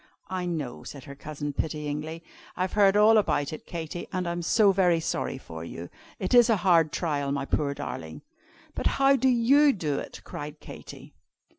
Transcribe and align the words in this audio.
"I 0.31 0.47
know," 0.47 0.81
said 0.83 1.03
her 1.03 1.13
cousin, 1.13 1.53
pityingly. 1.53 2.23
"I've 2.57 2.73
heard 2.73 2.97
all 2.97 3.19
about 3.19 3.53
it, 3.53 3.67
Katy, 3.67 4.07
and 4.11 4.27
I'm 4.27 4.41
so 4.41 4.71
very 4.71 4.99
sorry 4.99 5.37
for 5.37 5.63
you! 5.63 5.91
It 6.17 6.33
is 6.33 6.49
a 6.49 6.57
hard 6.65 6.91
trial, 6.91 7.31
my 7.31 7.45
poor 7.45 7.75
darling." 7.75 8.23
"But 8.73 8.87
how 8.97 9.15
do 9.15 9.29
you 9.29 9.71
do 9.73 9.99
it?" 9.99 10.21
cried 10.23 10.59
Katy. 10.59 11.13